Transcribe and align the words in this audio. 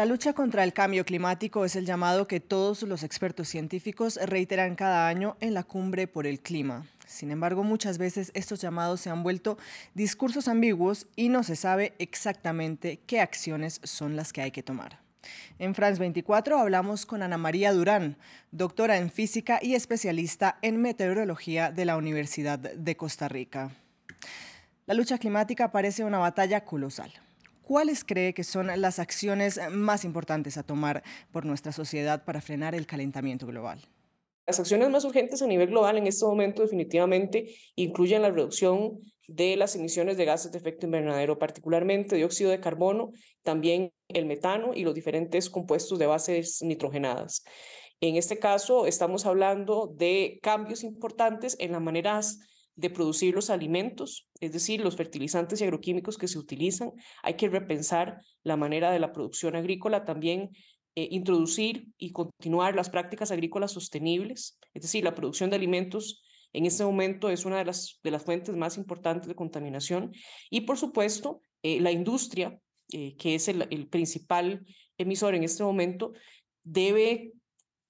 La 0.00 0.06
lucha 0.06 0.32
contra 0.32 0.64
el 0.64 0.72
cambio 0.72 1.04
climático 1.04 1.66
es 1.66 1.76
el 1.76 1.84
llamado 1.84 2.26
que 2.26 2.40
todos 2.40 2.84
los 2.84 3.02
expertos 3.02 3.48
científicos 3.48 4.18
reiteran 4.24 4.74
cada 4.74 5.06
año 5.08 5.36
en 5.40 5.52
la 5.52 5.62
cumbre 5.62 6.06
por 6.08 6.26
el 6.26 6.40
clima. 6.40 6.86
Sin 7.06 7.30
embargo, 7.30 7.64
muchas 7.64 7.98
veces 7.98 8.30
estos 8.32 8.62
llamados 8.62 9.02
se 9.02 9.10
han 9.10 9.22
vuelto 9.22 9.58
discursos 9.92 10.48
ambiguos 10.48 11.06
y 11.16 11.28
no 11.28 11.42
se 11.42 11.54
sabe 11.54 11.92
exactamente 11.98 13.00
qué 13.06 13.20
acciones 13.20 13.78
son 13.84 14.16
las 14.16 14.32
que 14.32 14.40
hay 14.40 14.52
que 14.52 14.62
tomar. 14.62 15.00
En 15.58 15.74
France 15.74 16.00
24 16.00 16.58
hablamos 16.58 17.04
con 17.04 17.22
Ana 17.22 17.36
María 17.36 17.74
Durán, 17.74 18.16
doctora 18.52 18.96
en 18.96 19.10
física 19.10 19.58
y 19.60 19.74
especialista 19.74 20.56
en 20.62 20.80
meteorología 20.80 21.72
de 21.72 21.84
la 21.84 21.98
Universidad 21.98 22.58
de 22.58 22.96
Costa 22.96 23.28
Rica. 23.28 23.70
La 24.86 24.94
lucha 24.94 25.18
climática 25.18 25.70
parece 25.70 26.04
una 26.04 26.16
batalla 26.16 26.64
colosal. 26.64 27.12
¿Cuáles 27.70 28.02
cree 28.02 28.34
que 28.34 28.42
son 28.42 28.66
las 28.80 28.98
acciones 28.98 29.60
más 29.70 30.04
importantes 30.04 30.58
a 30.58 30.64
tomar 30.64 31.04
por 31.30 31.44
nuestra 31.44 31.70
sociedad 31.70 32.24
para 32.24 32.40
frenar 32.40 32.74
el 32.74 32.84
calentamiento 32.84 33.46
global? 33.46 33.80
Las 34.48 34.58
acciones 34.58 34.90
más 34.90 35.04
urgentes 35.04 35.40
a 35.40 35.46
nivel 35.46 35.68
global 35.68 35.96
en 35.96 36.08
este 36.08 36.26
momento 36.26 36.62
definitivamente 36.62 37.54
incluyen 37.76 38.22
la 38.22 38.32
reducción 38.32 38.98
de 39.28 39.54
las 39.54 39.76
emisiones 39.76 40.16
de 40.16 40.24
gases 40.24 40.50
de 40.50 40.58
efecto 40.58 40.86
invernadero, 40.86 41.38
particularmente 41.38 42.16
dióxido 42.16 42.50
de 42.50 42.58
carbono, 42.58 43.12
también 43.44 43.92
el 44.08 44.26
metano 44.26 44.72
y 44.74 44.82
los 44.82 44.96
diferentes 44.96 45.48
compuestos 45.48 45.96
de 46.00 46.06
bases 46.06 46.62
nitrogenadas. 46.62 47.44
En 48.00 48.16
este 48.16 48.40
caso, 48.40 48.86
estamos 48.86 49.26
hablando 49.26 49.94
de 49.94 50.40
cambios 50.42 50.82
importantes 50.82 51.54
en 51.60 51.70
las 51.70 51.80
maneras 51.80 52.40
de 52.80 52.88
producir 52.88 53.34
los 53.34 53.50
alimentos, 53.50 54.28
es 54.40 54.52
decir, 54.52 54.80
los 54.80 54.96
fertilizantes 54.96 55.60
y 55.60 55.64
agroquímicos 55.64 56.16
que 56.16 56.28
se 56.28 56.38
utilizan. 56.38 56.92
Hay 57.22 57.34
que 57.34 57.48
repensar 57.48 58.22
la 58.42 58.56
manera 58.56 58.90
de 58.90 58.98
la 58.98 59.12
producción 59.12 59.54
agrícola, 59.54 60.06
también 60.06 60.50
eh, 60.94 61.08
introducir 61.10 61.88
y 61.98 62.12
continuar 62.12 62.74
las 62.74 62.88
prácticas 62.88 63.30
agrícolas 63.30 63.72
sostenibles, 63.72 64.58
es 64.72 64.82
decir, 64.82 65.04
la 65.04 65.14
producción 65.14 65.50
de 65.50 65.56
alimentos 65.56 66.22
en 66.54 66.64
este 66.64 66.82
momento 66.82 67.28
es 67.28 67.44
una 67.44 67.58
de 67.58 67.66
las, 67.66 68.00
de 68.02 68.10
las 68.10 68.24
fuentes 68.24 68.56
más 68.56 68.78
importantes 68.78 69.28
de 69.28 69.34
contaminación. 69.34 70.12
Y 70.48 70.62
por 70.62 70.78
supuesto, 70.78 71.42
eh, 71.62 71.80
la 71.80 71.92
industria, 71.92 72.58
eh, 72.92 73.14
que 73.16 73.34
es 73.34 73.46
el, 73.48 73.68
el 73.70 73.88
principal 73.88 74.64
emisor 74.96 75.34
en 75.34 75.44
este 75.44 75.62
momento, 75.62 76.12
debe 76.64 77.34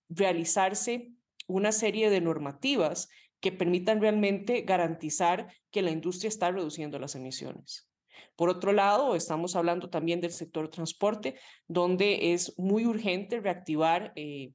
realizarse 0.08 1.12
una 1.46 1.70
serie 1.70 2.10
de 2.10 2.20
normativas 2.20 3.08
que 3.40 3.52
permitan 3.52 4.00
realmente 4.00 4.62
garantizar 4.62 5.52
que 5.70 5.82
la 5.82 5.90
industria 5.90 6.28
está 6.28 6.50
reduciendo 6.50 6.98
las 6.98 7.14
emisiones. 7.14 7.88
Por 8.36 8.48
otro 8.48 8.72
lado, 8.72 9.16
estamos 9.16 9.56
hablando 9.56 9.90
también 9.90 10.20
del 10.20 10.30
sector 10.30 10.68
transporte, 10.68 11.36
donde 11.66 12.32
es 12.32 12.58
muy 12.58 12.86
urgente 12.86 13.40
reactivar 13.40 14.12
eh, 14.16 14.52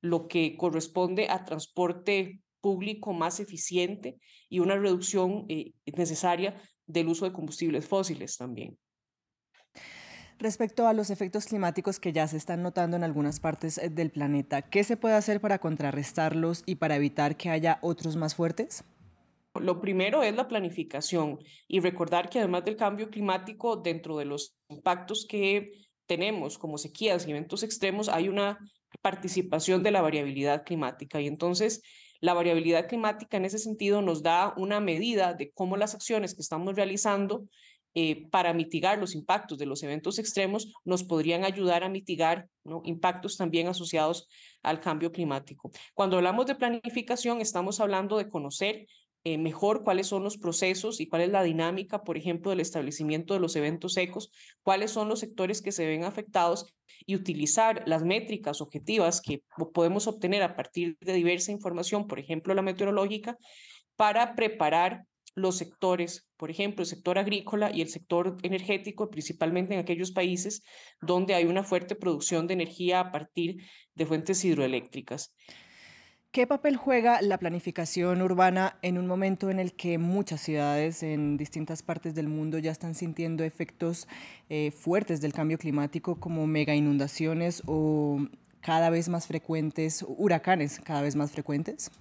lo 0.00 0.28
que 0.28 0.56
corresponde 0.56 1.28
a 1.28 1.44
transporte 1.44 2.40
público 2.60 3.12
más 3.12 3.40
eficiente 3.40 4.18
y 4.48 4.60
una 4.60 4.76
reducción 4.76 5.46
eh, 5.48 5.72
necesaria 5.96 6.60
del 6.86 7.08
uso 7.08 7.24
de 7.24 7.32
combustibles 7.32 7.86
fósiles 7.86 8.36
también. 8.36 8.78
Respecto 10.38 10.88
a 10.88 10.92
los 10.92 11.10
efectos 11.10 11.46
climáticos 11.46 12.00
que 12.00 12.12
ya 12.12 12.26
se 12.26 12.36
están 12.36 12.62
notando 12.62 12.96
en 12.96 13.04
algunas 13.04 13.38
partes 13.38 13.78
eh, 13.78 13.88
del 13.88 14.10
planeta, 14.10 14.62
¿qué 14.62 14.82
se 14.82 14.96
puede 14.96 15.14
hacer 15.14 15.40
para 15.40 15.58
contrarrestarlos 15.58 16.62
y 16.66 16.76
para 16.76 16.96
evitar 16.96 17.36
que 17.36 17.50
haya 17.50 17.78
otros 17.82 18.16
más 18.16 18.34
fuertes? 18.34 18.84
Lo 19.60 19.80
primero 19.80 20.24
es 20.24 20.34
la 20.34 20.48
planificación 20.48 21.38
y 21.68 21.78
recordar 21.78 22.28
que 22.28 22.40
además 22.40 22.64
del 22.64 22.76
cambio 22.76 23.08
climático, 23.08 23.76
dentro 23.76 24.18
de 24.18 24.24
los 24.24 24.56
impactos 24.68 25.26
que 25.28 25.70
tenemos 26.06 26.58
como 26.58 26.76
sequías 26.76 27.26
y 27.26 27.30
eventos 27.30 27.62
extremos, 27.62 28.08
hay 28.08 28.28
una 28.28 28.58
participación 29.00 29.84
de 29.84 29.92
la 29.92 30.02
variabilidad 30.02 30.64
climática. 30.64 31.20
Y 31.20 31.28
entonces, 31.28 31.82
la 32.20 32.34
variabilidad 32.34 32.88
climática 32.88 33.36
en 33.36 33.44
ese 33.44 33.58
sentido 33.58 34.02
nos 34.02 34.22
da 34.22 34.54
una 34.56 34.80
medida 34.80 35.34
de 35.34 35.52
cómo 35.52 35.76
las 35.76 35.94
acciones 35.94 36.34
que 36.34 36.42
estamos 36.42 36.74
realizando 36.74 37.46
eh, 37.94 38.28
para 38.30 38.52
mitigar 38.52 38.98
los 38.98 39.14
impactos 39.14 39.56
de 39.58 39.66
los 39.66 39.82
eventos 39.82 40.18
extremos 40.18 40.72
nos 40.84 41.04
podrían 41.04 41.44
ayudar 41.44 41.84
a 41.84 41.88
mitigar 41.88 42.48
impactos 42.84 43.36
también 43.36 43.68
asociados 43.68 44.28
al 44.62 44.80
cambio 44.80 45.12
climático. 45.12 45.70
Cuando 45.94 46.16
hablamos 46.16 46.46
de 46.46 46.56
planificación, 46.56 47.40
estamos 47.40 47.80
hablando 47.80 48.18
de 48.18 48.28
conocer 48.28 48.86
eh, 49.26 49.38
mejor 49.38 49.84
cuáles 49.84 50.08
son 50.08 50.22
los 50.22 50.36
procesos 50.36 51.00
y 51.00 51.06
cuál 51.06 51.22
es 51.22 51.30
la 51.30 51.42
dinámica, 51.42 52.04
por 52.04 52.18
ejemplo, 52.18 52.50
del 52.50 52.60
establecimiento 52.60 53.32
de 53.32 53.40
los 53.40 53.56
eventos 53.56 53.94
secos, 53.94 54.30
cuáles 54.62 54.90
son 54.90 55.08
los 55.08 55.20
sectores 55.20 55.62
que 55.62 55.72
se 55.72 55.86
ven 55.86 56.04
afectados 56.04 56.74
y 57.06 57.14
utilizar 57.14 57.84
las 57.86 58.02
métricas 58.02 58.60
objetivas 58.60 59.22
que 59.22 59.42
podemos 59.72 60.06
obtener 60.08 60.42
a 60.42 60.56
partir 60.56 60.98
de 61.00 61.14
diversa 61.14 61.52
información, 61.52 62.06
por 62.06 62.18
ejemplo, 62.18 62.52
la 62.54 62.60
meteorológica, 62.60 63.38
para 63.96 64.34
preparar 64.34 65.06
los 65.34 65.58
sectores, 65.58 66.28
por 66.36 66.50
ejemplo, 66.50 66.82
el 66.82 66.88
sector 66.88 67.18
agrícola 67.18 67.70
y 67.72 67.82
el 67.82 67.88
sector 67.88 68.36
energético, 68.42 69.10
principalmente 69.10 69.74
en 69.74 69.80
aquellos 69.80 70.12
países 70.12 70.62
donde 71.00 71.34
hay 71.34 71.44
una 71.44 71.64
fuerte 71.64 71.96
producción 71.96 72.46
de 72.46 72.54
energía 72.54 73.00
a 73.00 73.12
partir 73.12 73.56
de 73.94 74.06
fuentes 74.06 74.44
hidroeléctricas. 74.44 75.34
¿Qué 76.34 76.48
papel 76.48 76.76
juega 76.76 77.22
la 77.22 77.38
planificación 77.38 78.20
urbana 78.20 78.76
en 78.82 78.98
un 78.98 79.06
momento 79.06 79.50
en 79.50 79.60
el 79.60 79.74
que 79.74 79.98
muchas 79.98 80.40
ciudades 80.40 81.04
en 81.04 81.36
distintas 81.36 81.84
partes 81.84 82.16
del 82.16 82.26
mundo 82.26 82.58
ya 82.58 82.72
están 82.72 82.96
sintiendo 82.96 83.44
efectos 83.44 84.08
eh, 84.48 84.72
fuertes 84.72 85.20
del 85.20 85.32
cambio 85.32 85.58
climático 85.58 86.18
como 86.18 86.44
mega 86.48 86.74
inundaciones 86.74 87.62
o 87.66 88.18
cada 88.60 88.90
vez 88.90 89.08
más 89.08 89.28
frecuentes, 89.28 90.04
huracanes 90.08 90.80
cada 90.80 91.02
vez 91.02 91.14
más 91.14 91.30
frecuentes? 91.30 91.92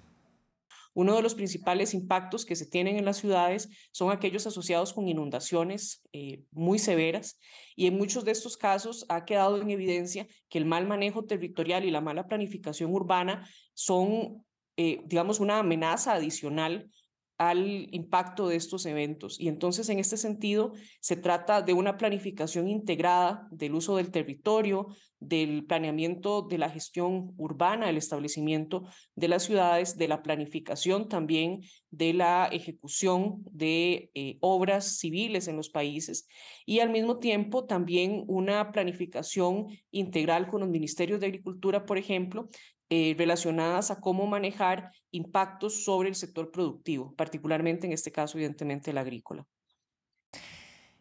Uno 0.94 1.16
de 1.16 1.22
los 1.22 1.36
principales 1.36 1.94
impactos 1.94 2.46
que 2.46 2.56
se 2.56 2.66
tienen 2.66 2.98
en 2.98 3.06
las 3.06 3.18
ciudades 3.18 3.70
son 3.92 4.12
aquellos 4.12 4.46
asociados 4.46 4.94
con 4.94 5.08
inundaciones 5.08 6.02
eh, 6.14 6.44
muy 6.52 6.80
severas 6.80 7.40
y 7.76 7.88
en 7.88 7.98
muchos 7.98 8.26
de 8.26 8.31
estos 8.31 8.58
casos 8.58 9.06
ha 9.09 9.26
quedado 9.26 9.62
en 9.62 9.70
evidencia 9.70 10.28
que 10.50 10.59
el 10.59 10.66
mal 10.66 10.88
manejo 10.88 11.26
territorial 11.26 11.86
y 11.86 11.92
la 11.92 12.02
mala 12.02 12.28
planificación 12.28 12.94
urbana 12.94 13.48
son, 13.74 14.46
eh, 14.78 15.02
digamos, 15.06 15.40
una 15.40 15.59
amenaza 15.59 16.14
adicional 16.14 16.90
al 17.50 17.88
impacto 17.92 18.48
de 18.48 18.56
estos 18.56 18.86
eventos. 18.86 19.40
Y 19.40 19.48
entonces, 19.48 19.90
en 19.90 20.00
este 20.00 20.18
sentido, 20.18 20.74
se 21.00 21.16
trata 21.16 21.62
de 21.62 21.74
una 21.74 21.98
planificación 21.98 22.68
integrada 22.68 23.48
del 23.52 23.76
uso 23.76 23.98
del 23.98 24.12
territorio, 24.12 24.88
del 25.20 25.66
planeamiento 25.66 26.42
de 26.42 26.58
la 26.58 26.70
gestión 26.70 27.34
urbana, 27.38 27.90
el 27.90 27.98
establecimiento 27.98 28.84
de 29.16 29.28
las 29.30 29.44
ciudades, 29.44 29.98
de 29.98 30.08
la 30.08 30.22
planificación 30.22 31.08
también 31.08 31.62
de 31.92 32.14
la 32.14 32.50
ejecución 32.52 33.44
de 33.52 34.12
eh, 34.16 34.38
obras 34.42 34.98
civiles 34.98 35.48
en 35.48 35.56
los 35.56 35.70
países 35.70 36.28
y 36.66 36.80
al 36.80 36.90
mismo 36.90 37.20
tiempo 37.20 37.66
también 37.66 38.24
una 38.28 38.72
planificación 38.72 39.68
integral 39.92 40.48
con 40.48 40.62
los 40.62 40.70
ministerios 40.70 41.20
de 41.20 41.28
Agricultura, 41.28 41.86
por 41.86 41.98
ejemplo, 41.98 42.50
eh, 42.96 43.16
relacionadas 43.18 43.90
a 43.90 44.00
cómo 44.00 44.28
manejar 44.28 44.92
impactos 45.09 45.84
sobre 45.84 46.09
el 46.09 46.16
sector 46.16 46.52
productivo, 46.52 47.16
particularmente 47.16 47.88
en 47.88 47.92
este 47.92 48.12
caso, 48.12 48.38
evidentemente, 48.38 48.92
el 48.92 49.00
agrícola. 49.00 49.48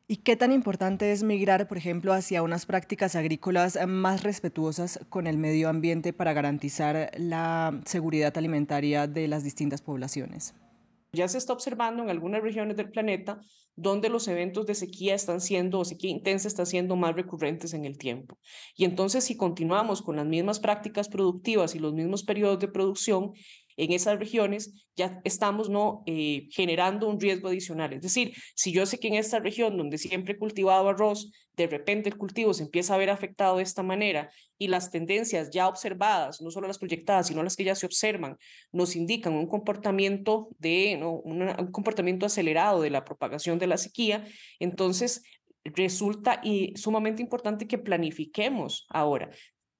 ¿Y 0.09 0.17
qué 0.17 0.35
tan 0.35 0.53
importante 0.53 1.13
es 1.13 1.23
migrar, 1.23 1.69
por 1.69 1.77
ejemplo, 1.77 2.15
hacia 2.15 2.43
unas 2.43 2.65
prácticas 2.65 3.15
agrícolas 3.15 3.79
más 3.87 4.23
respetuosas 4.23 5.01
con 5.11 5.27
el 5.27 5.37
medio 5.37 5.69
ambiente 5.69 6.15
para 6.15 6.33
garantizar 6.33 7.11
la 7.19 7.79
seguridad 7.85 8.39
alimentaria 8.39 9.07
de 9.07 9.29
las 9.29 9.45
distintas 9.45 9.83
poblaciones? 9.83 10.55
Ya 11.15 11.29
se 11.29 11.37
está 11.37 11.53
observando 11.53 12.03
en 12.03 12.09
algunas 12.09 12.43
regiones 12.43 12.77
del 12.77 12.91
planeta 12.91 13.39
donde 13.77 14.09
los 14.09 14.29
eventos 14.29 14.67
de 14.67 14.75
sequía 14.75 15.15
están 15.15 15.43
siendo, 15.43 15.79
o 15.79 15.85
sequía 15.85 16.11
intensa 16.11 16.49
están 16.49 16.65
siendo 16.65 16.97
más 16.97 17.15
recurrentes 17.15 17.75
en 17.75 17.85
el 17.85 17.99
tiempo. 17.99 18.39
Y 18.77 18.85
entonces, 18.85 19.25
si 19.25 19.37
continuamos 19.37 20.01
con 20.01 20.17
las 20.17 20.27
mismas 20.27 20.59
prácticas 20.59 21.09
productivas 21.09 21.75
y 21.75 21.79
los 21.79 21.93
mismos 21.93 22.25
periodos 22.25 22.59
de 22.61 22.69
producción, 22.69 23.33
en 23.77 23.93
esas 23.93 24.19
regiones 24.19 24.73
ya 24.97 25.21
estamos 25.25 25.71
no 25.71 26.03
eh, 26.07 26.49
generando 26.51 27.09
un 27.09 27.21
riesgo 27.21 27.49
adicional. 27.49 27.93
Es 27.93 28.03
decir, 28.03 28.35
si 28.55 28.73
yo 28.73 28.87
sé 28.87 28.99
que 28.99 29.09
en 29.09 29.15
esta 29.15 29.39
región 29.39 29.77
donde 29.77 29.99
siempre 29.99 30.35
he 30.35 30.39
cultivado 30.39 30.89
arroz, 30.89 31.31
de 31.57 31.67
repente 31.67 32.09
el 32.09 32.17
cultivo 32.17 32.55
se 32.55 32.63
empieza 32.63 32.95
a 32.95 32.99
ver 32.99 33.11
afectado 33.11 33.59
de 33.59 33.63
esta 33.63 33.83
manera 33.83 34.31
y 34.59 34.69
las 34.69 34.91
tendencias 34.91 35.51
ya 35.51 35.69
observadas, 35.69 36.41
no 36.41 36.51
solo 36.51 36.67
las 36.67 36.79
proyectadas, 36.79 37.27
sino 37.27 37.43
las 37.43 37.57
que 37.57 37.65
ya 37.65 37.75
se 37.75 37.87
observan, 37.87 38.37
nos 38.71 38.97
indican 38.97 39.35
un 39.35 39.47
comportamiento 39.47 40.49
de 40.59 40.99
un 41.03 41.73
comportamiento 41.73 42.27
acelerado 42.27 42.81
de 42.81 42.91
la 42.91 43.05
propagación 43.05 43.59
de 43.59 43.67
la 43.67 43.77
sequía, 43.77 44.25
entonces 44.61 45.23
resulta 45.65 46.41
y 46.43 46.75
sumamente 46.77 47.23
importante 47.23 47.67
que 47.67 47.79
planifiquemos 47.79 48.87
ahora 48.89 49.31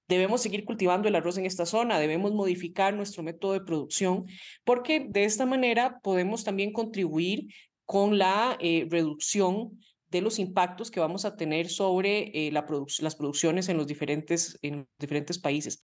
debemos 0.09 0.43
seguir 0.43 0.65
cultivando 0.65 1.09
el 1.09 1.15
arroz 1.15 1.39
en 1.39 1.47
esta 1.47 1.67
zona, 1.67 1.99
debemos 1.99 2.33
modificar 2.33 2.95
nuestro 2.95 3.23
método 3.23 3.53
de 3.55 3.61
producción, 3.61 4.27
porque 4.65 5.07
de 5.09 5.25
esta 5.25 5.47
manera 5.47 6.01
podemos 6.03 6.45
también 6.45 6.73
contribuir 6.73 7.47
con 7.85 8.19
la 8.19 8.57
eh, 8.61 8.87
reducción 8.91 9.79
de 10.11 10.21
los 10.21 10.39
impactos 10.39 10.91
que 10.91 11.01
vamos 11.01 11.25
a 11.25 11.37
tener 11.37 11.69
sobre 11.69 12.31
eh, 12.47 12.53
la 12.53 12.67
las 13.01 13.17
producciones 13.17 13.69
en 13.69 13.79
los 13.79 13.87
diferentes, 13.87 14.59
en 14.63 14.87
diferentes 14.99 15.39
países. 15.39 15.85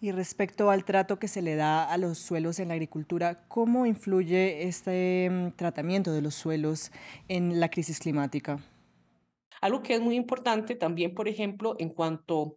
Y 0.00 0.12
respecto 0.12 0.70
al 0.70 0.84
trato 0.84 1.18
que 1.18 1.26
se 1.26 1.42
le 1.42 1.56
da 1.56 1.84
a 1.84 1.96
los 1.96 2.18
suelos 2.18 2.60
en 2.60 2.68
la 2.68 2.74
agricultura, 2.74 3.46
¿cómo 3.48 3.86
influye 3.86 4.64
este 4.64 5.28
mm, 5.30 5.52
tratamiento 5.52 6.12
de 6.12 6.20
los 6.20 6.34
suelos 6.34 6.92
en 7.28 7.58
la 7.60 7.70
crisis 7.70 7.98
climática? 7.98 8.62
Algo 9.60 9.82
que 9.82 9.94
es 9.94 10.00
muy 10.00 10.16
importante 10.16 10.74
también, 10.74 11.14
por 11.14 11.28
ejemplo, 11.28 11.76
en 11.78 11.88
cuanto 11.88 12.54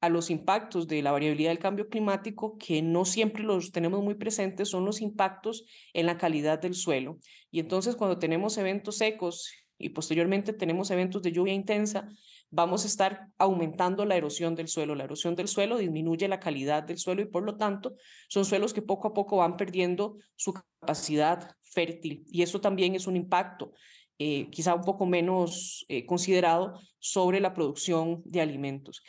a 0.00 0.08
los 0.08 0.30
impactos 0.30 0.86
de 0.86 1.02
la 1.02 1.12
variabilidad 1.12 1.50
del 1.50 1.58
cambio 1.58 1.88
climático, 1.88 2.56
que 2.58 2.82
no 2.82 3.04
siempre 3.04 3.42
los 3.42 3.72
tenemos 3.72 4.02
muy 4.02 4.14
presentes, 4.14 4.68
son 4.68 4.84
los 4.84 5.00
impactos 5.00 5.64
en 5.92 6.06
la 6.06 6.18
calidad 6.18 6.60
del 6.60 6.74
suelo. 6.74 7.18
Y 7.50 7.60
entonces 7.60 7.96
cuando 7.96 8.18
tenemos 8.18 8.58
eventos 8.58 8.98
secos 8.98 9.50
y 9.76 9.90
posteriormente 9.90 10.52
tenemos 10.52 10.90
eventos 10.90 11.22
de 11.22 11.32
lluvia 11.32 11.52
intensa, 11.52 12.08
vamos 12.50 12.84
a 12.84 12.86
estar 12.86 13.26
aumentando 13.38 14.04
la 14.04 14.16
erosión 14.16 14.54
del 14.54 14.68
suelo. 14.68 14.94
La 14.94 15.04
erosión 15.04 15.34
del 15.34 15.48
suelo 15.48 15.78
disminuye 15.78 16.28
la 16.28 16.40
calidad 16.40 16.84
del 16.84 16.98
suelo 16.98 17.22
y 17.22 17.26
por 17.26 17.42
lo 17.42 17.56
tanto 17.56 17.94
son 18.28 18.44
suelos 18.44 18.72
que 18.72 18.82
poco 18.82 19.08
a 19.08 19.14
poco 19.14 19.38
van 19.38 19.56
perdiendo 19.56 20.16
su 20.36 20.54
capacidad 20.80 21.56
fértil. 21.62 22.24
Y 22.28 22.42
eso 22.42 22.60
también 22.60 22.94
es 22.94 23.06
un 23.06 23.16
impacto 23.16 23.72
eh, 24.20 24.50
quizá 24.50 24.74
un 24.74 24.82
poco 24.82 25.06
menos 25.06 25.84
eh, 25.88 26.04
considerado 26.04 26.80
sobre 26.98 27.38
la 27.38 27.54
producción 27.54 28.22
de 28.24 28.40
alimentos. 28.40 29.02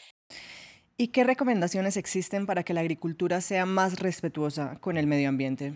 ¿Y 1.02 1.08
qué 1.08 1.24
recomendaciones 1.24 1.96
existen 1.96 2.46
para 2.46 2.64
que 2.64 2.74
la 2.74 2.82
agricultura 2.82 3.40
sea 3.40 3.66
más 3.66 4.02
respetuosa 4.02 4.78
con 4.82 4.98
el 4.98 5.08
medio 5.08 5.30
ambiente? 5.30 5.76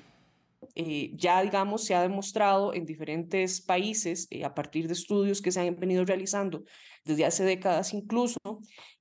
Eh, 0.75 1.13
ya, 1.15 1.41
digamos, 1.41 1.85
se 1.85 1.95
ha 1.95 2.01
demostrado 2.01 2.73
en 2.73 2.85
diferentes 2.85 3.61
países, 3.61 4.27
eh, 4.31 4.43
a 4.43 4.53
partir 4.53 4.87
de 4.87 4.93
estudios 4.93 5.41
que 5.41 5.53
se 5.53 5.61
han 5.61 5.79
venido 5.79 6.03
realizando 6.03 6.65
desde 7.05 7.23
hace 7.23 7.45
décadas 7.45 7.93
incluso, 7.93 8.37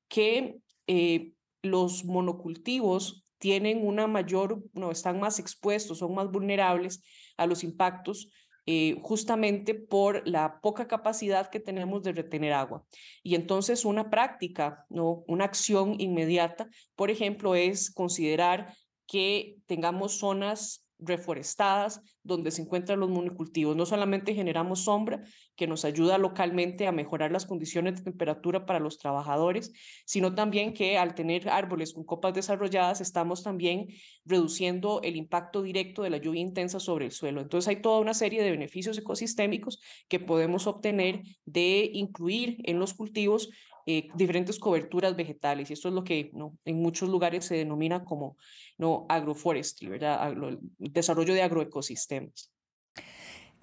que 0.07 0.59
eh, 0.87 1.33
los 1.61 2.05
monocultivos 2.05 3.25
tienen 3.39 3.85
una 3.85 4.07
mayor, 4.07 4.63
no, 4.75 4.93
están 4.93 5.19
más 5.19 5.41
expuestos, 5.41 5.99
son 5.99 6.15
más 6.15 6.31
vulnerables 6.31 7.03
a 7.37 7.47
los 7.47 7.65
impactos 7.65 8.31
eh, 8.67 8.97
justamente 9.03 9.75
por 9.75 10.27
la 10.27 10.61
poca 10.61 10.87
capacidad 10.87 11.51
que 11.51 11.61
tenemos 11.61 12.03
de 12.03 12.13
retener 12.13 12.53
agua. 12.53 12.85
Y 13.23 13.35
entonces 13.35 13.85
una 13.85 14.09
práctica, 14.09 14.87
¿no? 14.89 15.25
una 15.27 15.45
acción 15.45 15.97
inmediata, 15.99 16.69
por 16.95 17.11
ejemplo, 17.11 17.55
es 17.55 17.91
considerar 17.91 18.75
que 19.07 19.57
tengamos 19.67 20.19
zonas 20.19 20.87
reforestadas 21.05 22.01
donde 22.23 22.51
se 22.51 22.63
encuentran 22.63 23.01
los 23.01 23.11
monocultivos. 23.11 23.77
No 23.77 23.87
solamente 23.87 24.35
generamos 24.35 24.85
sombra, 24.85 25.23
que 25.57 25.67
nos 25.67 25.85
ayuda 25.85 26.19
localmente 26.19 26.87
a 26.87 26.93
mejorar 26.93 27.33
las 27.33 27.47
condiciones 27.47 27.97
de 27.97 28.03
temperatura 28.03 28.65
para 28.67 28.81
los 28.81 28.99
trabajadores, 28.99 29.73
sino 30.05 30.35
también 30.35 30.73
que 30.73 30.99
al 30.99 31.15
tener 31.15 31.49
árboles 31.49 31.93
con 31.93 32.05
copas 32.05 32.35
desarrolladas 32.35 33.01
estamos 33.01 33.43
también 33.43 33.89
reduciendo 34.25 35.01
el 35.03 35.17
impacto 35.17 35.63
directo 35.63 36.03
de 36.03 36.11
la 36.11 36.17
lluvia 36.19 36.41
intensa 36.41 36.81
sobre 36.81 37.07
el 37.07 37.13
suelo. 37.13 37.41
Entonces 37.41 37.69
hay 37.69 37.83
toda 37.83 38.01
una 38.01 38.15
serie 38.15 38.43
de 38.43 38.51
beneficios 38.51 38.99
ecosistémicos 38.99 39.81
que 40.09 40.21
podemos 40.21 40.67
obtener 40.67 41.23
de 41.45 41.91
incluir 41.93 42.59
en 42.65 42.79
los 42.79 42.95
cultivos 42.95 43.51
eh, 43.87 44.09
diferentes 44.15 44.59
coberturas 44.59 45.17
vegetales 45.17 45.71
y 45.71 45.73
esto 45.73 45.89
es 45.89 45.95
lo 45.95 46.05
que 46.05 46.31
¿no? 46.35 46.57
en 46.65 46.81
muchos 46.81 47.09
lugares 47.09 47.45
se 47.45 47.57
denomina 47.57 48.05
como 48.05 48.37
¿no? 48.79 49.07
agroforestry, 49.09 49.89
¿verdad? 49.89 50.33
el 50.33 50.59
desarrollo 50.79 51.35
de 51.35 51.43
agroecosistemas. 51.43 52.53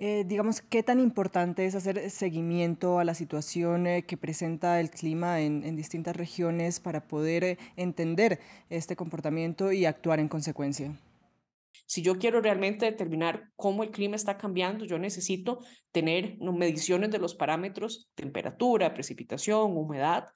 Eh, 0.01 0.23
digamos, 0.25 0.61
¿qué 0.61 0.81
tan 0.81 1.01
importante 1.01 1.65
es 1.65 1.75
hacer 1.75 2.09
seguimiento 2.09 2.99
a 2.99 3.03
la 3.03 3.13
situación 3.13 3.85
eh, 3.85 4.03
que 4.03 4.15
presenta 4.15 4.79
el 4.79 4.89
clima 4.89 5.41
en, 5.41 5.65
en 5.65 5.75
distintas 5.75 6.15
regiones 6.15 6.79
para 6.79 7.05
poder 7.05 7.57
entender 7.75 8.39
este 8.69 8.95
comportamiento 8.95 9.73
y 9.73 9.85
actuar 9.85 10.21
en 10.21 10.29
consecuencia? 10.29 10.97
Si 11.85 12.01
yo 12.01 12.17
quiero 12.17 12.41
realmente 12.41 12.85
determinar 12.85 13.49
cómo 13.55 13.83
el 13.83 13.91
clima 13.91 14.15
está 14.15 14.37
cambiando, 14.37 14.85
yo 14.85 14.99
necesito 14.99 15.59
tener 15.91 16.37
mediciones 16.39 17.11
de 17.11 17.19
los 17.19 17.35
parámetros, 17.35 18.09
temperatura, 18.15 18.93
precipitación, 18.93 19.75
humedad, 19.75 20.27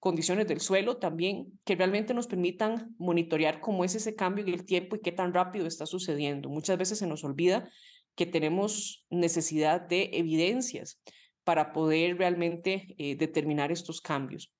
condiciones 0.00 0.46
del 0.46 0.60
suelo 0.60 0.98
también, 0.98 1.58
que 1.64 1.76
realmente 1.76 2.14
nos 2.14 2.26
permitan 2.26 2.94
monitorear 2.98 3.60
cómo 3.60 3.84
es 3.84 3.94
ese 3.94 4.14
cambio 4.14 4.46
en 4.46 4.54
el 4.54 4.64
tiempo 4.64 4.96
y 4.96 5.00
qué 5.00 5.12
tan 5.12 5.34
rápido 5.34 5.66
está 5.66 5.86
sucediendo. 5.86 6.48
Muchas 6.48 6.78
veces 6.78 6.98
se 6.98 7.06
nos 7.06 7.24
olvida 7.24 7.68
que 8.14 8.26
tenemos 8.26 9.04
necesidad 9.10 9.80
de 9.80 10.10
evidencias 10.14 11.00
para 11.44 11.72
poder 11.72 12.18
realmente 12.18 12.94
eh, 12.98 13.16
determinar 13.16 13.70
estos 13.70 14.00
cambios. 14.00 14.52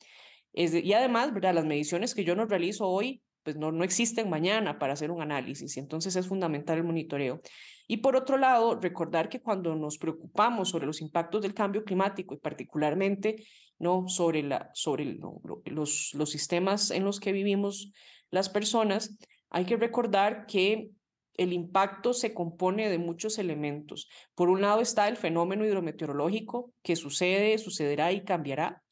y 0.52 0.92
además, 0.92 1.34
¿verdad? 1.34 1.54
las 1.54 1.66
mediciones 1.66 2.14
que 2.14 2.24
yo 2.24 2.34
no 2.34 2.46
realizo 2.46 2.86
hoy 2.88 3.22
pues 3.46 3.54
no, 3.54 3.70
no 3.70 3.84
existen 3.84 4.28
mañana 4.28 4.76
para 4.76 4.94
hacer 4.94 5.12
un 5.12 5.22
análisis 5.22 5.76
y 5.76 5.78
entonces 5.78 6.16
es 6.16 6.26
fundamental 6.26 6.78
el 6.78 6.82
monitoreo. 6.82 7.40
Y 7.86 7.98
por 7.98 8.16
otro 8.16 8.38
lado, 8.38 8.74
recordar 8.80 9.28
que 9.28 9.40
cuando 9.40 9.76
nos 9.76 9.98
preocupamos 9.98 10.70
sobre 10.70 10.84
los 10.84 11.00
impactos 11.00 11.42
del 11.42 11.54
cambio 11.54 11.84
climático 11.84 12.34
y 12.34 12.38
particularmente 12.38 13.46
¿no? 13.78 14.08
sobre, 14.08 14.42
la, 14.42 14.68
sobre 14.74 15.16
los, 15.66 16.10
los 16.12 16.28
sistemas 16.28 16.90
en 16.90 17.04
los 17.04 17.20
que 17.20 17.30
vivimos 17.30 17.92
las 18.32 18.48
personas, 18.48 19.16
hay 19.50 19.64
que 19.64 19.76
recordar 19.76 20.46
que 20.46 20.90
el 21.34 21.52
impacto 21.52 22.14
se 22.14 22.34
compone 22.34 22.88
de 22.88 22.98
muchos 22.98 23.38
elementos. 23.38 24.08
Por 24.34 24.48
un 24.48 24.60
lado 24.60 24.80
está 24.80 25.06
el 25.06 25.16
fenómeno 25.16 25.64
hidrometeorológico 25.64 26.72
que 26.82 26.96
sucede, 26.96 27.58
sucederá 27.58 28.10
y 28.10 28.24
cambiará 28.24 28.82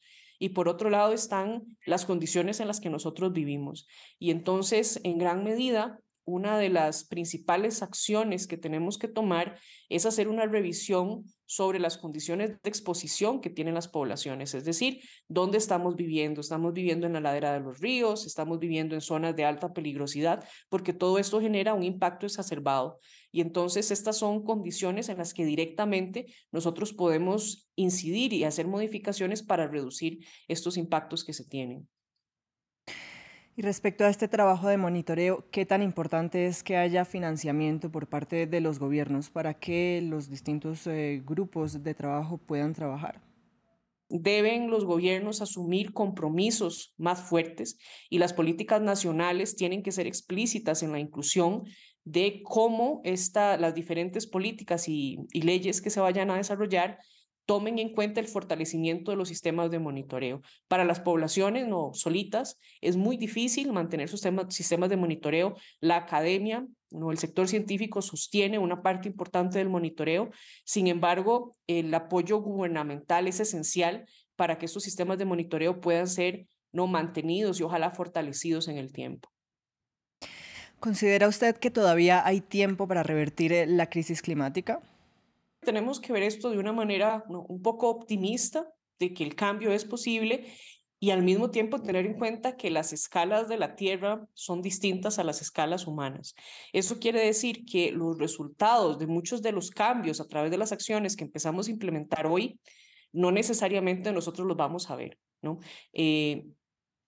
y 0.45 0.49
por 0.49 0.69
otro 0.69 0.91
lado 0.91 1.11
están 1.11 1.63
las 1.87 2.05
condiciones 2.05 2.59
en 2.59 2.67
las 2.67 2.79
que 2.79 2.91
nosotros 2.91 3.33
vivimos. 3.33 3.87
Y 4.19 4.29
entonces, 4.29 4.99
en 5.03 5.17
gran 5.17 5.43
medida, 5.43 5.99
una 6.23 6.59
de 6.59 6.69
las 6.69 7.03
principales 7.03 7.81
acciones 7.81 8.45
que 8.45 8.55
tenemos 8.55 8.99
que 8.99 9.07
tomar 9.07 9.57
es 9.89 10.05
hacer 10.05 10.27
una 10.27 10.45
revisión 10.45 11.23
sobre 11.47 11.79
las 11.79 11.97
condiciones 11.97 12.61
de 12.61 12.69
exposición 12.69 13.41
que 13.41 13.49
tienen 13.49 13.73
las 13.73 13.87
poblaciones, 13.87 14.53
es 14.53 14.65
decir, 14.65 15.01
dónde 15.27 15.57
estamos 15.57 15.95
viviendo. 15.95 16.41
Estamos 16.41 16.73
viviendo 16.73 17.07
en 17.07 17.13
la 17.13 17.21
ladera 17.21 17.51
de 17.53 17.61
los 17.61 17.79
ríos, 17.79 18.27
estamos 18.27 18.59
viviendo 18.59 18.93
en 18.93 19.01
zonas 19.01 19.35
de 19.35 19.45
alta 19.45 19.73
peligrosidad, 19.73 20.47
porque 20.69 20.93
todo 20.93 21.17
esto 21.17 21.41
genera 21.41 21.73
un 21.73 21.81
impacto 21.81 22.27
exacerbado. 22.27 22.99
Y 23.35 23.41
entonces 23.41 23.91
estas 23.91 24.17
son 24.17 24.45
condiciones 24.45 25.09
en 25.09 25.17
las 25.17 25.33
que 25.33 25.43
directamente 25.43 26.27
nosotros 26.53 26.93
podemos 26.93 27.69
incidir 27.75 28.31
y 28.31 28.45
hacer 28.45 28.65
modificaciones 28.65 29.43
para 29.43 29.67
reducir 29.67 30.25
estos 30.47 30.77
impactos 30.77 31.25
que 31.25 31.33
se 31.33 31.43
tienen. 31.43 31.85
Y 33.57 33.61
respecto 33.61 34.05
a 34.05 34.09
este 34.09 34.29
trabajo 34.29 34.69
de 34.69 34.77
monitoreo, 34.77 35.49
¿qué 35.51 35.65
tan 35.65 35.83
importante 35.83 36.45
es 36.45 36.63
que 36.63 36.77
haya 36.77 37.03
financiamiento 37.03 37.91
por 37.91 38.07
parte 38.07 38.47
de 38.47 38.61
los 38.61 38.79
gobiernos 38.79 39.29
para 39.29 39.55
que 39.55 40.01
los 40.01 40.29
distintos 40.29 40.87
eh, 40.87 41.21
grupos 41.25 41.83
de 41.83 41.93
trabajo 41.93 42.37
puedan 42.37 42.73
trabajar? 42.73 43.21
Deben 44.07 44.69
los 44.69 44.85
gobiernos 44.85 45.41
asumir 45.41 45.91
compromisos 45.91 46.93
más 46.97 47.19
fuertes 47.19 47.77
y 48.09 48.19
las 48.19 48.31
políticas 48.31 48.81
nacionales 48.81 49.57
tienen 49.57 49.83
que 49.83 49.91
ser 49.91 50.07
explícitas 50.07 50.83
en 50.83 50.93
la 50.93 50.99
inclusión 50.99 51.65
de 52.05 52.41
cómo 52.43 53.01
esta, 53.03 53.57
las 53.57 53.73
diferentes 53.73 54.27
políticas 54.27 54.87
y, 54.87 55.17
leyes 55.33 55.81
que 55.81 55.89
se 55.89 55.99
vayan 55.99 56.29
a 56.31 56.37
desarrollar 56.37 56.99
tomen 57.45 57.77
en 57.77 57.93
cuenta 57.93 58.19
el 58.19 58.27
fortalecimiento 58.27 59.11
de 59.11 59.17
los 59.17 59.27
sistemas 59.27 59.69
de 59.69 59.77
monitoreo. 59.77 60.41
Para 60.67 60.83
las 60.83 60.99
poblaciones 60.99 61.67
no 61.67 61.91
solitas 61.93 62.57
es 62.81 62.95
muy 62.95 63.17
difícil 63.17 63.71
mantener 63.71 64.09
sus 64.09 64.21
sistemas 64.49 64.89
de 64.89 64.97
monitoreo. 64.97 65.55
La 65.79 65.97
academia, 65.97 66.65
no, 66.89 67.11
el 67.11 67.19
sector 67.19 67.47
científico 67.47 68.01
sostiene 68.01 68.57
una 68.57 68.81
parte 68.81 69.07
importante 69.09 69.59
del 69.59 69.69
monitoreo. 69.69 70.31
Sin 70.63 70.87
embargo, 70.87 71.55
el 71.67 71.93
apoyo 71.93 72.39
gubernamental 72.39 73.27
es 73.27 73.39
esencial 73.39 74.05
para 74.35 74.57
que 74.57 74.65
estos 74.65 74.83
sistemas 74.83 75.19
de 75.19 75.25
monitoreo 75.25 75.81
puedan 75.81 76.07
ser 76.07 76.47
no 76.71 76.87
mantenidos 76.87 77.59
y 77.59 77.63
ojalá 77.63 77.91
fortalecidos 77.91 78.67
en 78.67 78.77
el 78.77 78.91
tiempo. 78.91 79.29
¿Considera 80.85 81.27
usted 81.27 81.57
que 81.57 81.71
todavía 81.71 82.25
hay 82.25 82.39
tiempo 82.39 82.87
para 82.87 83.01
revertir 83.01 83.51
eh, 83.51 83.65
la 83.65 83.89
crisis 83.89 84.21
climática? 84.21 84.81
tenemos 85.65 85.99
que 85.99 86.13
ver 86.13 86.23
esto 86.23 86.49
de 86.49 86.59
una 86.59 86.71
manera 86.71 87.25
un 87.27 87.61
poco 87.61 87.89
optimista, 87.89 88.71
de 88.99 89.13
que 89.13 89.25
el 89.25 89.35
cambio 89.35 89.71
es 89.73 89.83
posible 89.83 90.45
y 90.99 91.09
al 91.11 91.23
mismo 91.23 91.51
tiempo 91.51 91.81
tener 91.81 92.05
en 92.05 92.17
cuenta 92.17 92.55
que 92.55 92.69
las 92.69 92.93
escalas 92.93 93.49
de 93.49 93.57
la 93.57 93.75
Tierra 93.75 94.25
son 94.33 94.61
distintas 94.61 95.19
a 95.19 95.25
las 95.25 95.41
escalas 95.41 95.87
humanas. 95.87 96.35
Eso 96.71 96.99
quiere 96.99 97.19
decir 97.25 97.65
que 97.65 97.91
los 97.91 98.17
resultados 98.17 98.97
de 98.97 99.07
muchos 99.07 99.41
de 99.41 99.51
los 99.51 99.71
cambios 99.71 100.21
a 100.21 100.27
través 100.27 100.51
de 100.51 100.57
las 100.57 100.71
acciones 100.71 101.17
que 101.17 101.25
empezamos 101.25 101.67
a 101.67 101.71
implementar 101.71 102.27
hoy, 102.27 102.59
no 103.11 103.31
necesariamente 103.31 104.13
nosotros 104.13 104.47
los 104.47 104.55
vamos 104.55 104.89
a 104.89 104.95
ver. 104.95 105.17
¿no? 105.41 105.59
Eh, 105.91 106.45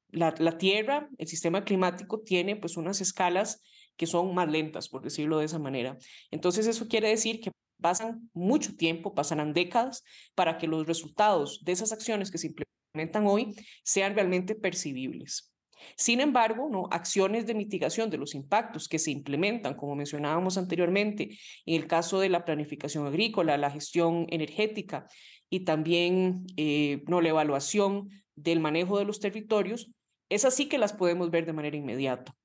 la, 0.09 0.33
la, 0.37 0.57
Tierra, 0.57 1.09
el 1.17 1.27
sistema 1.27 1.63
climático 1.63 2.21
tiene 2.21 2.55
pues 2.55 2.77
unas 2.77 3.01
escalas 3.01 3.61
que 3.95 4.07
son 4.07 4.33
más 4.33 4.49
lentas, 4.49 4.89
por 4.89 5.01
decirlo 5.01 5.39
de 5.39 5.45
esa 5.45 5.59
manera. 5.59 5.97
Entonces 6.31 6.67
eso 6.67 6.87
quiere 6.87 7.09
decir 7.09 7.41
que 7.41 7.51
pasan 7.81 8.29
mucho 8.33 8.75
tiempo, 8.75 9.13
pasarán 9.13 9.53
décadas 9.53 10.03
para 10.35 10.57
que 10.57 10.67
los 10.67 10.87
resultados 10.87 11.63
de 11.63 11.71
esas 11.71 11.91
acciones 11.91 12.31
que 12.31 12.37
se 12.37 12.47
implementan 12.47 13.27
hoy 13.27 13.55
sean 13.83 14.15
realmente 14.15 14.55
percibibles. 14.55 15.53
Sin 15.95 16.21
embargo, 16.21 16.69
¿no? 16.71 16.87
acciones 16.91 17.45
de 17.45 17.53
mitigación 17.53 18.09
de 18.09 18.17
los 18.17 18.33
impactos 18.33 18.87
que 18.87 18.99
se 18.99 19.11
implementan, 19.11 19.75
como 19.75 19.95
mencionábamos 19.95 20.57
anteriormente, 20.57 21.37
en 21.65 21.75
el 21.75 21.87
caso 21.87 22.19
de 22.19 22.29
la 22.29 22.45
planificación 22.45 23.05
agrícola, 23.05 23.57
la 23.57 23.71
gestión 23.71 24.25
energética 24.29 25.07
y 25.49 25.61
también 25.61 26.45
eh, 26.57 27.03
¿no? 27.07 27.21
la 27.21 27.29
evaluación 27.29 28.09
del 28.35 28.59
manejo 28.59 28.99
de 28.99 29.05
los 29.05 29.19
territorios, 29.19 29.91
es 30.29 30.45
así 30.45 30.67
que 30.67 30.77
las 30.77 30.93
podemos 30.93 31.31
ver 31.31 31.45
de 31.45 31.53
manera 31.53 31.77
inmediata. 31.77 32.35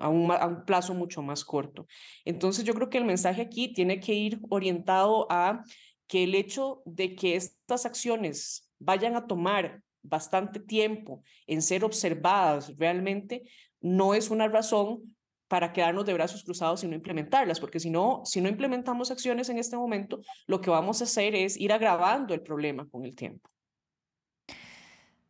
A, 0.00 0.08
un, 0.08 0.32
a 0.32 0.46
un 0.46 0.64
plazo 0.64 0.94
mucho 0.94 1.20
más 1.20 1.44
corto. 1.44 1.86
Entonces 2.24 2.64
yo 2.64 2.72
creo 2.72 2.88
que 2.88 2.96
el 2.96 3.04
mensaje 3.04 3.42
aquí 3.42 3.74
tiene 3.74 4.00
que 4.00 4.14
ir 4.14 4.40
orientado 4.48 5.26
a 5.30 5.62
que 6.06 6.24
el 6.24 6.34
hecho 6.34 6.82
de 6.86 7.14
que 7.14 7.36
estas 7.36 7.84
acciones 7.84 8.68
vayan 8.78 9.14
a 9.14 9.26
tomar 9.26 9.82
bastante 10.02 10.58
tiempo 10.58 11.22
en 11.46 11.60
ser 11.60 11.84
observadas 11.84 12.76
realmente 12.78 13.42
no 13.80 14.14
es 14.14 14.30
una 14.30 14.48
razón 14.48 15.16
para 15.48 15.72
quedarnos 15.72 16.04
de 16.04 16.12
brazos 16.12 16.44
cruzados 16.44 16.84
y 16.84 16.88
no 16.88 16.94
implementarlas, 16.94 17.58
porque 17.58 17.80
si 17.80 17.90
no, 17.90 18.22
si 18.24 18.40
no 18.40 18.48
implementamos 18.48 19.10
acciones 19.10 19.48
en 19.48 19.58
este 19.58 19.76
momento, 19.76 20.20
lo 20.46 20.60
que 20.60 20.70
vamos 20.70 21.00
a 21.00 21.04
hacer 21.04 21.34
es 21.34 21.56
ir 21.56 21.72
agravando 21.72 22.34
el 22.34 22.42
problema 22.42 22.86
con 22.88 23.04
el 23.04 23.14
tiempo. 23.14 23.48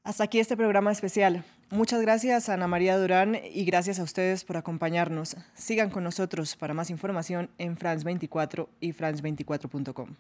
Hasta 0.03 0.25
aquí 0.25 0.41
este 0.41 0.57
programa 0.57 0.91
especial. 0.91 1.45
Muchas 1.71 2.01
gracias 2.01 2.49
Ana 2.49 2.67
María 2.67 2.97
Durán 2.97 3.37
y 3.53 3.65
gracias 3.67 4.01
a 4.01 4.03
ustedes 4.03 4.45
por 4.45 4.57
acompañarnos. 4.57 5.37
Sigan 5.53 5.91
con 5.91 6.03
nosotros 6.03 6.57
para 6.57 6.73
más 6.73 6.89
información 6.89 7.51
en 7.59 7.77
France24 7.77 8.69
y 8.81 8.95
france24.com. 8.95 10.15